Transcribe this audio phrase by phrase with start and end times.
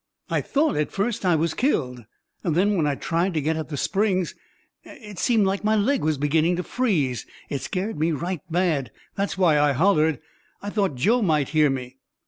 [0.31, 2.05] I thought at first I was killed.
[2.41, 4.33] Then when I tried to get at the springs,
[4.83, 8.89] and it seemed like my leg was beginnin' to freeze, it scared me right bad.
[9.13, 10.19] That's why I hollered.
[10.59, 11.97] I thought Joe might hear me."